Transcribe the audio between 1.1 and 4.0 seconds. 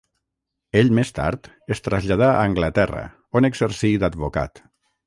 tard es traslladà a Anglaterra on exercí